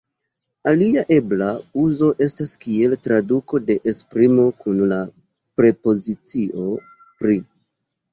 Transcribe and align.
Alia 0.69 1.01
ebla 1.15 1.49
uzo 1.81 2.07
estas 2.25 2.53
kiel 2.63 2.95
traduko 3.07 3.59
de 3.65 3.75
esprimo 3.91 4.47
kun 4.63 4.81
la 4.93 4.97
prepozicio 5.61 6.65
"pri". 7.21 7.37